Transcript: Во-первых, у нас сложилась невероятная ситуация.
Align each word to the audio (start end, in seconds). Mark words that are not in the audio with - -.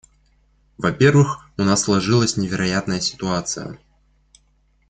Во-первых, 0.79 1.47
у 1.59 1.61
нас 1.61 1.83
сложилась 1.83 2.35
невероятная 2.35 2.99
ситуация. 3.01 3.77